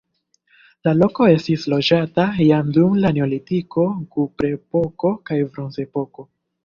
[0.87, 3.85] La loko estis loĝata jam dum la neolitiko,
[4.17, 6.27] kuprepoko kaj bronzepoko.